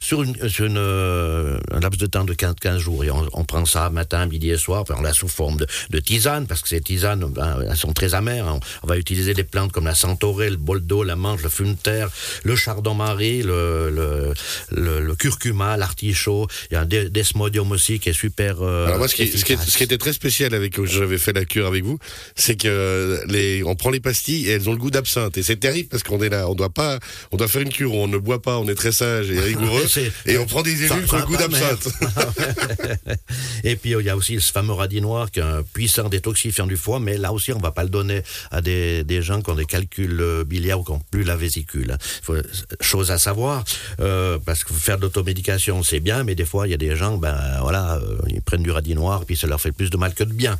Sur, 0.02 0.22
une, 0.22 0.48
sur 0.48 0.64
une, 0.64 0.78
euh, 0.78 1.58
un 1.72 1.80
laps 1.80 2.00
de 2.00 2.06
temps 2.06 2.24
de 2.24 2.32
15, 2.32 2.54
15 2.58 2.78
jours. 2.78 3.04
Et 3.04 3.10
on, 3.10 3.28
on 3.34 3.44
prend 3.44 3.66
ça 3.66 3.90
matin, 3.90 4.24
midi 4.24 4.48
et 4.48 4.56
soir. 4.56 4.80
Enfin, 4.80 4.94
on 4.98 5.02
l'a 5.02 5.12
sous 5.12 5.28
forme 5.28 5.58
de, 5.58 5.66
de 5.90 6.00
tisane, 6.00 6.46
parce 6.46 6.62
que 6.62 6.68
ces 6.68 6.80
tisanes, 6.80 7.30
ben, 7.30 7.58
elles 7.68 7.76
sont 7.76 7.92
très 7.92 8.14
amères. 8.14 8.46
On, 8.46 8.60
on 8.82 8.86
va 8.86 8.96
utiliser 8.96 9.34
des 9.34 9.44
plantes 9.44 9.72
comme 9.72 9.84
la 9.84 9.94
centaurée, 9.94 10.48
le 10.48 10.56
boldo, 10.56 11.04
la 11.04 11.16
menthe, 11.16 11.42
le 11.42 11.50
fumeterre, 11.50 12.08
le 12.44 12.56
chardon-marie, 12.56 13.42
le, 13.42 13.90
le, 13.90 14.32
le, 14.70 15.00
le 15.00 15.14
curcuma, 15.16 15.76
l'artichaut. 15.76 16.46
Il 16.70 16.74
y 16.74 16.76
a 16.78 16.80
un 16.80 16.86
desmodium 16.86 17.70
aussi 17.70 17.98
qui 17.98 18.08
est 18.08 18.14
super 18.14 18.62
euh, 18.62 18.86
Alors 18.86 18.98
moi, 18.98 19.06
ce 19.08 19.14
qui, 19.14 19.28
ce, 19.28 19.44
qui, 19.44 19.54
ce 19.58 19.76
qui 19.76 19.84
était 19.84 19.98
très 19.98 20.14
spécial 20.14 20.54
avec 20.54 20.76
quand 20.76 20.86
j'avais 20.86 21.18
fait 21.18 21.34
la 21.34 21.44
cure 21.44 21.66
avec 21.66 21.84
vous, 21.84 21.98
c'est 22.36 22.56
que 22.56 23.22
les, 23.28 23.62
on 23.64 23.74
prend 23.76 23.90
les 23.90 24.00
pastilles 24.00 24.48
et 24.48 24.52
elles 24.52 24.66
ont 24.70 24.72
le 24.72 24.78
goût 24.78 24.90
d'absinthe. 24.90 25.36
Et 25.36 25.42
c'est 25.42 25.60
terrible 25.60 25.90
parce 25.90 26.02
qu'on 26.02 26.22
est 26.22 26.30
là, 26.30 26.48
on 26.48 26.54
doit 26.54 26.70
pas, 26.70 26.98
on 27.32 27.36
doit 27.36 27.48
faire 27.48 27.60
une 27.60 27.68
cure 27.68 27.92
où 27.94 27.98
on 27.98 28.08
ne 28.08 28.16
boit 28.16 28.40
pas, 28.40 28.56
on 28.56 28.66
est 28.66 28.74
très 28.74 28.92
sage 28.92 29.30
et 29.30 29.38
rigoureux. 29.38 29.88
C'est- 29.90 30.12
et 30.26 30.38
on 30.38 30.46
prend 30.46 30.62
des 30.62 30.76
ça 30.88 30.94
sur 31.06 31.16
le 31.18 31.24
pas, 31.26 31.36
d'absinthe. 31.36 31.88
Et 33.64 33.76
puis 33.76 33.94
euh, 33.94 34.00
il 34.02 34.06
y 34.06 34.10
a 34.10 34.16
aussi 34.16 34.40
ce 34.40 34.52
fameux 34.52 34.72
radinoir 34.72 35.30
qui 35.30 35.40
est 35.40 35.42
un 35.42 35.62
puissant 35.62 36.08
détoxifiant 36.08 36.66
du 36.66 36.76
foie, 36.76 37.00
mais 37.00 37.18
là 37.18 37.32
aussi 37.32 37.52
on 37.52 37.58
va 37.58 37.70
pas 37.72 37.82
le 37.82 37.88
donner 37.90 38.22
à 38.50 38.60
des, 38.62 39.04
des 39.04 39.22
gens 39.22 39.42
qui 39.42 39.50
ont 39.50 39.54
des 39.54 39.66
calculs 39.66 40.18
euh, 40.20 40.44
biliaires 40.44 40.80
ou 40.80 40.84
qui 40.84 40.92
n'ont 40.92 41.02
plus 41.10 41.24
la 41.24 41.36
vésicule. 41.36 41.96
Faut, 42.22 42.36
chose 42.80 43.10
à 43.10 43.18
savoir, 43.18 43.64
euh, 44.00 44.38
parce 44.44 44.64
que 44.64 44.72
faire 44.72 44.96
de 44.96 45.02
l'automédication 45.02 45.82
c'est 45.82 46.00
bien, 46.00 46.24
mais 46.24 46.34
des 46.34 46.44
fois 46.44 46.66
il 46.66 46.70
y 46.70 46.74
a 46.74 46.78
des 46.78 46.96
gens, 46.96 47.16
ben 47.18 47.36
voilà, 47.60 47.96
euh, 47.96 48.16
ils 48.28 48.40
prennent 48.42 48.62
du 48.62 48.70
radinoir 48.70 49.24
puis 49.24 49.36
ça 49.36 49.46
leur 49.46 49.60
fait 49.60 49.72
plus 49.72 49.90
de 49.90 49.96
mal 49.96 50.14
que 50.14 50.24
de 50.24 50.32
bien. 50.32 50.58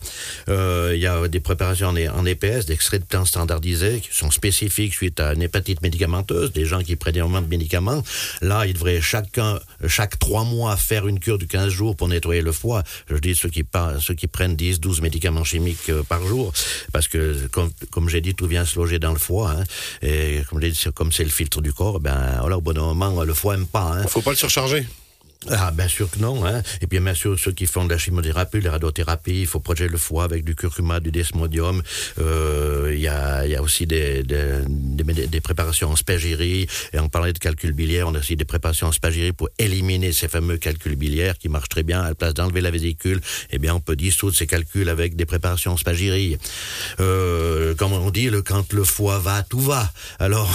Euh, 0.48 0.92
Il 0.94 1.00
y 1.00 1.06
a 1.06 1.28
des 1.28 1.40
préparations 1.40 1.88
en, 1.88 1.96
en 1.96 2.26
EPS, 2.26 2.66
d'extraits 2.66 3.00
de 3.02 3.06
plantes 3.06 3.28
standardisés 3.28 4.00
qui 4.00 4.08
sont 4.16 4.30
spécifiques 4.30 4.94
suite 4.94 5.20
à 5.20 5.32
une 5.34 5.42
hépatite 5.42 5.82
médicamenteuse, 5.82 6.52
des 6.52 6.64
gens 6.66 6.82
qui 6.82 6.96
prennent 6.96 7.16
énormément 7.16 7.42
de 7.42 7.48
médicaments. 7.48 8.02
Là, 8.40 8.66
ils 8.66 8.74
devraient 8.74 9.00
chaque 9.86 10.18
trois 10.18 10.44
mois, 10.44 10.76
faire 10.76 11.06
une 11.08 11.18
cure 11.18 11.38
de 11.38 11.44
15 11.44 11.68
jours 11.72 11.96
pour 11.96 12.08
nettoyer 12.08 12.42
le 12.42 12.52
foie. 12.52 12.82
Je 13.08 13.16
dis 13.16 13.34
ceux 13.34 13.48
qui, 13.48 13.64
prennent 14.26 14.56
10, 14.56 14.80
12 14.80 15.00
médicaments 15.00 15.44
chimiques 15.44 15.88
euh, 15.90 16.02
par 16.02 16.26
jour, 16.26 16.52
parce 16.92 17.08
que, 17.08 17.46
comme, 17.90 18.08
j'ai 18.08 18.20
dit, 18.20 18.34
tout 18.34 18.46
vient 18.46 18.64
se 18.64 18.78
loger 18.78 18.98
dans 18.98 19.12
le 19.12 19.18
foie. 19.18 19.50
hein. 19.52 19.64
et 20.02 20.42
comme 20.94 21.12
c'est- 21.12 21.24
le 21.24 21.30
filtre 21.30 21.60
du 21.60 21.72
corps, 21.72 22.00
ben 22.00 22.40
au 22.42 22.60
bon 22.60 22.76
moment, 22.76 23.22
le 23.24 23.34
foie 23.34 23.54
aime 23.54 23.66
pas. 23.66 23.92
hein. 23.94 24.06
Faut 24.06 24.22
pas 24.22 24.30
le 24.30 24.36
surcharger. 24.36 24.86
Ah, 25.48 25.70
bien 25.70 25.88
sûr 25.88 26.10
que 26.10 26.18
non. 26.18 26.44
Hein. 26.44 26.62
Et 26.82 26.86
puis, 26.86 27.00
bien 27.00 27.14
sûr, 27.14 27.38
ceux 27.38 27.52
qui 27.52 27.64
font 27.66 27.84
de 27.86 27.90
la 27.90 27.96
chimiothérapie, 27.98 28.60
la 28.60 28.72
radiothérapie, 28.72 29.40
il 29.40 29.46
faut 29.46 29.60
protéger 29.60 29.88
le 29.88 29.96
foie 29.96 30.24
avec 30.24 30.44
du 30.44 30.54
curcuma, 30.54 31.00
du 31.00 31.10
desmodium. 31.10 31.82
Euh, 32.18 32.92
Il 32.92 33.00
y, 33.00 33.08
a, 33.08 33.46
y 33.46 33.56
a 33.56 33.62
aussi 33.62 33.86
des, 33.86 34.22
des, 34.22 34.60
des, 34.66 35.26
des 35.26 35.40
préparations 35.40 35.90
en 35.90 35.96
spagyrie. 35.96 36.66
Et 36.92 36.98
on 36.98 37.08
parlait 37.08 37.32
de 37.32 37.38
calcul 37.38 37.72
biliaire, 37.72 38.06
on 38.08 38.14
a 38.14 38.18
aussi 38.18 38.36
des 38.36 38.44
préparations 38.44 38.88
en 38.88 38.92
spagyrie 38.92 39.32
pour 39.32 39.48
éliminer 39.58 40.12
ces 40.12 40.28
fameux 40.28 40.58
calculs 40.58 40.96
biliaires 40.96 41.38
qui 41.38 41.48
marchent 41.48 41.70
très 41.70 41.84
bien. 41.84 42.02
À 42.02 42.08
la 42.08 42.14
place 42.14 42.34
d'enlever 42.34 42.60
la 42.60 42.70
vésicule, 42.70 43.20
eh 43.50 43.58
bien, 43.58 43.74
on 43.74 43.80
peut 43.80 43.96
dissoudre 43.96 44.36
ces 44.36 44.46
calculs 44.46 44.90
avec 44.90 45.16
des 45.16 45.24
préparations 45.24 45.72
en 45.72 45.76
spagyrie. 45.78 46.36
Euh, 47.00 47.74
comme 47.76 47.94
on 47.94 48.10
dit, 48.10 48.28
le, 48.28 48.42
quand 48.42 48.74
le 48.74 48.84
foie 48.84 49.18
va, 49.18 49.42
tout 49.42 49.60
va. 49.60 49.90
Alors, 50.18 50.50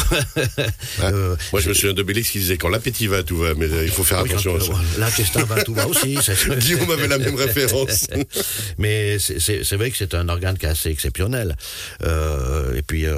euh, 1.02 1.36
Moi, 1.52 1.62
je 1.62 1.70
me 1.70 1.74
souviens 1.74 1.94
de 1.94 2.04
Bélix 2.04 2.30
qui 2.30 2.38
disait 2.38 2.58
quand 2.58 2.70
l'appétit 2.70 3.08
va, 3.08 3.24
tout 3.24 3.38
va, 3.38 3.56
mais 3.56 3.66
euh, 3.66 3.84
il 3.84 3.92
faut 3.92 4.04
faire 4.04 4.22
oui, 4.22 4.30
quand, 4.30 4.36
attention 4.36 4.56
à 4.58 4.60
ça. 4.60 4.75
Euh, 4.76 5.00
L'intestin 5.00 5.44
va, 5.44 5.64
tout 5.64 5.74
va 5.74 5.88
aussi. 5.88 6.18
Guillaume 6.60 6.90
avait 6.92 7.08
la 7.08 7.18
même 7.18 7.36
référence. 7.36 8.08
Mais 8.78 9.18
c'est- 9.20 9.76
vrai 9.76 9.92
que 9.92 9.98
c'est 9.98 10.14
un 10.14 10.30
organe 10.30 10.58
qui 10.58 10.66
est 10.66 10.70
assez 10.70 10.90
exceptionnel. 10.90 11.56
Euh, 12.04 12.76
et 12.76 12.82
puis, 12.82 13.06
euh, 13.06 13.16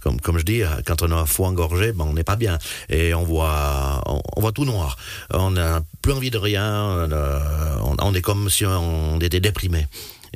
comme, 0.00 0.20
comme 0.20 0.38
je 0.38 0.44
dis, 0.44 0.62
quand 0.86 1.02
on 1.02 1.10
a 1.12 1.14
un 1.16 1.26
foie 1.26 1.48
engorgé, 1.48 1.92
ben, 1.92 2.04
on 2.08 2.12
n'est 2.14 2.24
pas 2.24 2.36
bien. 2.36 2.58
Et 2.88 3.14
on 3.14 3.24
voit, 3.24 4.02
on, 4.06 4.20
on 4.36 4.40
voit 4.40 4.52
tout 4.52 4.64
noir. 4.64 4.96
On 5.30 5.52
n'a 5.52 5.80
plus 6.02 6.12
envie 6.12 6.30
de 6.30 6.38
rien. 6.38 6.64
euh, 7.12 7.38
on, 7.82 7.96
on 8.00 8.14
est 8.14 8.22
comme 8.22 8.48
si 8.50 8.64
on 8.64 9.18
était 9.20 9.40
déprimé. 9.40 9.86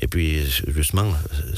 Et 0.03 0.07
puis, 0.07 0.43
justement... 0.69 1.13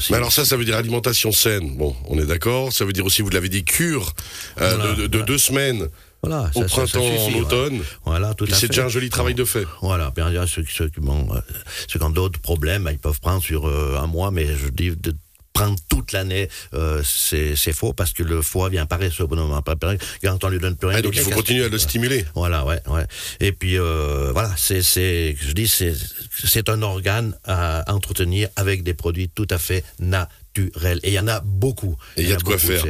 Mais 0.09 0.17
alors 0.17 0.31
ça, 0.33 0.43
ça 0.43 0.57
veut 0.57 0.65
dire 0.65 0.75
alimentation 0.75 1.31
saine. 1.31 1.77
Bon, 1.77 1.95
on 2.09 2.19
est 2.19 2.25
d'accord. 2.25 2.73
Ça 2.73 2.83
veut 2.83 2.91
dire 2.91 3.05
aussi, 3.05 3.21
vous 3.21 3.29
l'avez 3.29 3.47
dit, 3.47 3.63
cure 3.63 4.13
euh, 4.59 4.75
Voilà, 4.75 4.95
de, 4.95 5.01
de- 5.03 5.07
de 5.07 5.21
deux 5.21 5.37
semaines 5.37 5.87
voilà, 6.23 6.49
au 6.55 6.61
ça- 6.61 6.67
ça- 6.69 6.87
ça 6.87 6.99
printemps, 6.99 7.25
suffit, 7.25 7.35
en 7.37 7.39
automne. 7.41 7.81
Voilà, 8.05 8.33
tout 8.33 8.45
à 8.45 8.47
c'est 8.53 8.61
fait. 8.61 8.67
déjà 8.69 8.85
un 8.85 8.89
joli 8.89 9.09
travail 9.09 9.35
de 9.35 9.43
fait. 9.45 9.65
Voilà, 9.81 10.11
bien 10.15 10.31
sûr, 10.31 10.47
ceux, 10.47 10.65
ceux 10.71 10.89
qui, 10.89 10.99
bon, 11.01 11.27
euh, 11.35 11.39
ceux 11.87 11.99
qui 11.99 12.05
ont 12.05 12.09
d'autres 12.09 12.39
problèmes, 12.39 12.87
ils 12.91 12.97
peuvent 12.99 13.19
prendre 13.19 13.41
sur 13.43 13.67
euh, 13.67 13.97
un 14.01 14.07
mois, 14.07 14.31
mais 14.31 14.47
je 14.47 14.69
dis 14.69 14.91
de 14.95 15.13
prendre 15.53 15.75
toute 15.87 16.13
l'année, 16.13 16.49
euh, 16.73 17.03
c'est 17.05 17.55
c'est 17.55 17.73
faux 17.73 17.93
parce 17.93 18.11
que 18.11 18.23
le 18.23 18.41
foie 18.41 18.69
vient 18.69 18.87
paresseux 18.87 19.25
au 19.25 19.27
bon 19.27 19.35
moment. 19.35 19.61
Pas 19.61 19.75
pareil, 19.75 19.99
Quand 20.23 20.43
on 20.43 20.49
lui 20.49 20.57
donne 20.57 20.75
plus 20.75 20.87
rien. 20.87 20.97
Ah, 20.97 21.01
donc 21.03 21.13
il 21.15 21.21
faut 21.21 21.29
continuer 21.29 21.65
à 21.65 21.67
le 21.69 21.77
stimuler. 21.77 22.25
Voilà, 22.33 22.65
ouais, 22.65 22.81
ouais. 22.87 23.05
Et 23.39 23.51
puis 23.51 23.77
euh, 23.77 24.31
voilà, 24.33 24.51
c'est, 24.57 24.81
c'est, 24.81 25.35
je 25.39 25.51
dis, 25.51 25.67
c'est, 25.67 25.93
c'est 26.43 26.69
un 26.69 26.81
organe 26.81 27.35
à 27.43 27.83
entretenir 27.93 28.49
avec 28.55 28.81
des 28.81 28.95
produits 28.95 29.29
tout 29.29 29.45
à 29.51 29.59
fait 29.59 29.83
naturels. 29.99 30.27
Et 30.57 31.07
il 31.09 31.13
y 31.13 31.19
en 31.19 31.27
a 31.27 31.39
beaucoup. 31.41 31.95
Et 32.17 32.21
il 32.23 32.29
y 32.29 32.33
a 32.33 32.35
de 32.35 32.43
quoi 32.43 32.55
beaucoup. 32.57 32.67
faire. 32.67 32.85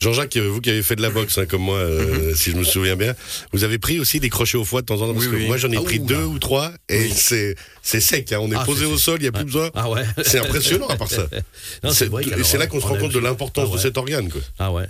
Jean-Jacques, 0.00 0.36
vous 0.36 0.60
qui 0.60 0.70
avez 0.70 0.82
fait 0.82 0.96
de 0.96 1.02
la 1.02 1.10
boxe, 1.10 1.38
hein, 1.38 1.46
comme 1.46 1.62
moi, 1.62 1.78
euh, 1.78 2.34
si 2.36 2.50
je 2.50 2.56
me 2.56 2.64
souviens 2.64 2.96
bien, 2.96 3.14
vous 3.52 3.64
avez 3.64 3.78
pris 3.78 3.98
aussi 3.98 4.20
des 4.20 4.28
crochets 4.28 4.58
au 4.58 4.64
foie 4.64 4.80
de 4.82 4.86
temps 4.86 4.96
en 5.00 5.06
temps. 5.08 5.14
Parce 5.14 5.26
Oui, 5.26 5.30
que 5.32 5.36
oui. 5.36 5.46
moi, 5.46 5.56
j'en 5.56 5.70
ai 5.70 5.76
Ah, 5.78 5.82
pris 5.82 5.98
ouh, 5.98 6.06
deux 6.06 6.14
là. 6.20 6.26
ou 6.26 6.38
trois, 6.38 6.72
et 6.88 7.08
c'est 7.08 7.54
c'est 7.82 8.00
sec. 8.00 8.32
hein. 8.32 8.38
On 8.40 8.50
est 8.50 8.56
Ah, 8.56 8.64
posé 8.64 8.84
au 8.84 8.96
sol, 8.98 9.18
il 9.18 9.22
n'y 9.22 9.28
a 9.28 9.32
plus 9.32 9.44
besoin. 9.44 9.70
Ah 9.74 9.90
ouais. 9.90 10.02
C'est 10.24 10.38
impressionnant 10.40 10.88
à 10.88 10.96
part 10.96 11.10
ça. 11.10 11.26
C'est- 11.90 12.58
là 12.58 12.66
qu'on 12.66 12.80
se 12.80 12.86
rend 12.86 12.96
compte 12.96 13.12
de 13.12 13.18
l'importance 13.18 13.70
de 13.72 13.78
cet 13.78 13.96
organe. 13.98 14.28
Quoi. 14.30 14.40
Ah 14.58 14.72
ouais. 14.72 14.86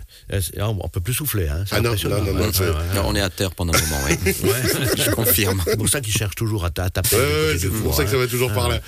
Ah, 0.58 0.68
On 0.70 0.88
peut 0.88 1.00
plus 1.00 1.14
souffler. 1.14 1.48
Hein. 1.48 1.64
Ah 1.70 1.80
non, 1.80 1.94
non, 2.04 2.22
non, 2.22 2.32
non, 2.34 3.02
on 3.06 3.14
est 3.14 3.20
à 3.20 3.30
terre 3.30 3.52
pendant 3.54 3.72
un 3.74 3.80
moment. 3.80 4.06
Je 4.96 5.10
confirme. 5.10 5.62
C'est 5.64 5.76
pour 5.76 5.88
ça 5.88 6.00
qu'ils 6.00 6.12
cherchent 6.12 6.34
toujours 6.34 6.64
à, 6.64 6.70
ta- 6.70 6.84
à 6.84 6.90
taper. 6.90 7.16
C'est 7.58 7.68
pour 7.70 7.94
ça 7.94 8.04
que 8.04 8.10
ça 8.10 8.16
hein. 8.16 8.20
va 8.20 8.26
toujours 8.26 8.52
par 8.52 8.68
là. 8.68 8.80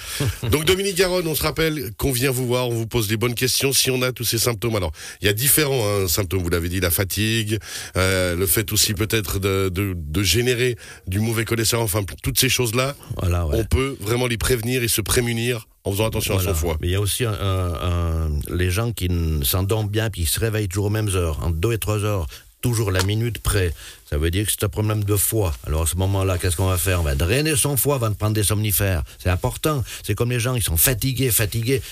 Donc 0.51 0.65
Dominique 0.65 0.97
Garonne, 0.97 1.27
on 1.27 1.35
se 1.35 1.43
rappelle 1.43 1.91
qu'on 1.97 2.13
vient 2.13 2.31
vous 2.31 2.47
voir, 2.47 2.69
on 2.69 2.75
vous 2.75 2.87
pose 2.97 3.09
des 3.09 3.19
bonnes 3.19 3.35
questions 3.35 3.75
si 3.75 3.91
on 3.91 4.01
a 4.01 4.11
tous 4.11 4.25
ces 4.25 4.39
symptômes. 4.39 4.75
Alors, 4.75 4.91
il 5.21 5.27
y 5.27 5.29
a 5.29 5.35
différents 5.35 5.85
hein, 5.87 6.09
symptômes, 6.09 6.43
vous 6.43 6.49
l'avez 6.49 6.71
dit, 6.71 6.81
la 6.81 6.91
fatigue, 6.91 7.59
euh, 7.99 8.35
le 8.35 8.47
fait 8.47 8.73
aussi 8.73 8.95
peut-être 8.95 9.39
de, 9.39 9.69
de, 9.69 9.93
de 9.95 10.23
générer 10.23 10.77
du 11.07 11.21
mauvais 11.21 11.45
cholestérol, 11.45 11.85
enfin 11.85 12.03
toutes 12.23 12.39
ces 12.39 12.49
choses-là, 12.49 12.95
Voilà, 13.19 13.45
ouais. 13.47 13.59
on 13.59 13.65
peut 13.65 13.99
vraiment 14.01 14.27
les 14.27 14.39
prévenir 14.39 14.83
et 14.83 14.89
se 14.89 15.03
prémunir 15.03 15.69
en 15.85 15.93
faisant 15.93 16.07
attention 16.07 16.35
Voilà. 16.37 16.51
à 16.51 16.55
son 16.55 16.59
foie. 16.59 16.77
Mais 16.81 16.89
il 16.89 16.93
y 16.93 16.95
a 16.95 17.01
aussi 17.03 17.27
un- 17.27 17.33
un- 17.35 17.75
un- 17.75 18.31
les 18.49 18.71
gens 18.71 18.93
qui 18.93 19.11
s'endorment 19.43 19.91
bien 19.91 20.09
puis 20.09 20.23
qui 20.23 20.27
se 20.27 20.41
réveillent 20.41 20.69
toujours 20.69 20.87
aux 20.87 20.91
mêmes 20.91 21.11
heures, 21.15 21.41
entre 21.45 21.57
2 21.57 21.73
et 21.75 21.79
3 21.79 22.03
heures, 22.03 22.27
toujours 22.63 22.91
la 22.91 23.03
minute 23.05 23.39
près. 23.41 23.75
Ça 24.09 24.17
veut 24.17 24.31
dire 24.31 24.47
que 24.47 24.53
c'est 24.53 24.65
un 24.65 24.71
problème 24.71 25.05
de 25.05 25.17
foie. 25.17 25.55
Alors 25.67 25.83
à 25.83 25.87
ce 25.87 25.97
moment-là, 25.97 26.39
qu'est-ce 26.39 26.57
qu'on 26.57 26.67
va 26.69 26.79
faire? 26.79 27.01
On 27.01 27.05
va 27.05 27.15
drainer 27.15 27.57
son 27.57 27.77
foie 27.77 27.97
avant 27.97 28.09
de 28.09 28.15
prendre 28.17 28.33
des 28.35 28.43
somnifères. 28.43 29.03
C'est 29.23 29.29
important. 29.29 29.85
C'est 30.03 30.15
comme 30.15 30.31
les 30.31 30.41
gens, 30.41 30.55
ils 30.55 30.63
sont 30.63 30.79
fatigués, 30.79 31.31
fatigués. 31.31 31.83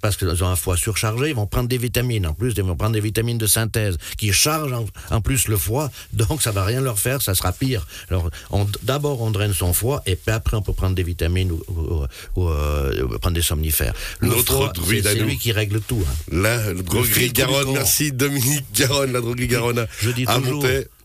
Parce 0.00 0.16
qu'ils 0.16 0.44
ont 0.44 0.48
un 0.48 0.56
foie 0.56 0.76
surchargé, 0.76 1.30
ils 1.30 1.34
vont 1.34 1.46
prendre 1.46 1.68
des 1.68 1.78
vitamines. 1.78 2.26
En 2.26 2.34
plus, 2.34 2.52
ils 2.56 2.62
vont 2.62 2.76
prendre 2.76 2.92
des 2.92 3.00
vitamines 3.00 3.38
de 3.38 3.46
synthèse 3.46 3.96
qui 4.16 4.32
chargent 4.32 4.72
en, 4.72 4.86
en 5.10 5.20
plus 5.20 5.48
le 5.48 5.56
foie. 5.56 5.90
Donc, 6.12 6.40
ça 6.42 6.52
va 6.52 6.64
rien 6.64 6.80
leur 6.80 6.98
faire, 6.98 7.20
ça 7.22 7.34
sera 7.34 7.52
pire. 7.52 7.86
Alors, 8.10 8.28
d'abord, 8.82 9.20
on 9.22 9.30
draine 9.30 9.52
son 9.54 9.72
foie 9.72 10.02
et 10.06 10.16
puis 10.16 10.32
après, 10.34 10.56
on 10.56 10.62
peut 10.62 10.72
prendre 10.72 10.94
des 10.94 11.02
vitamines 11.02 11.50
ou, 11.52 11.62
ou- 11.68 12.04
ou, 12.36 12.48
euh, 12.48 13.18
prendre 13.18 13.34
des 13.34 13.42
somnifères. 13.42 13.94
Le 14.20 14.28
Notre 14.28 14.72
druide 14.72 15.04
c'est 15.04 15.14
lui 15.24 15.38
qui 15.38 15.52
règle 15.52 15.80
tout. 15.80 16.02
hein. 16.06 16.14
La 16.30 16.72
droguerie 16.74 17.32
Garonne, 17.32 17.72
merci 17.72 18.12
Dominique 18.12 18.64
Garonne, 18.74 19.12
la 19.12 19.20
droguerie 19.20 19.48
Garonne 19.48 19.86
Je 20.00 20.10
dis 20.10 20.24
à 20.28 20.36
toujours. 20.36 20.62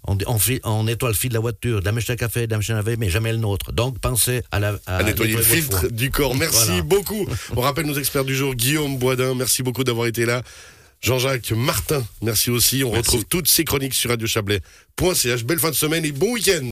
On, 0.07 0.17
on, 0.27 0.39
fait- 0.39 0.61
on 0.63 0.83
nettoie 0.85 1.09
le 1.09 1.15
fil 1.15 1.29
de 1.29 1.33
la 1.35 1.39
voiture, 1.39 1.79
de 1.81 1.85
la 1.85 1.91
machine 1.91 2.13
à 2.13 2.17
café, 2.17 2.47
de 2.47 2.51
la 2.51 2.57
machine 2.57 2.73
à 2.73 2.77
laver, 2.77 2.95
mais 2.97 3.09
jamais 3.09 3.31
le 3.31 3.37
nôtre. 3.37 3.71
Donc, 3.73 3.99
pensez 3.99 4.41
à, 4.51 4.59
la, 4.59 4.79
à 4.87 5.03
nettoyer 5.03 5.35
le 5.35 5.41
filtre 5.41 5.87
du 5.89 6.09
corps. 6.11 6.33
Merci 6.35 6.65
Voilà. 6.67 6.81
beaucoup. 6.83 7.27
On 7.55 7.61
rappelle 7.61 7.85
nos 7.85 7.97
experts 7.97 8.25
du 8.25 8.35
jour, 8.35 8.55
Guillaume 8.55 8.97
Boisdin, 8.97 9.35
merci 9.35 9.63
beaucoup 9.63 9.83
d'avoir 9.83 10.07
été 10.07 10.25
là. 10.25 10.41
Jean-Jacques 10.99 11.51
Martin, 11.51 12.03
merci 12.23 12.49
aussi. 12.49 12.83
On 12.83 12.91
Merci. 12.91 13.01
retrouve 13.11 13.25
toutes 13.25 13.47
ces 13.47 13.63
chroniques 13.63 13.93
sur 13.93 14.09
radiochablais.ch. 14.09 15.43
Belle 15.45 15.59
fin 15.59 15.69
de 15.69 15.75
semaine 15.75 16.03
et 16.03 16.11
bon 16.11 16.33
week-end. 16.33 16.65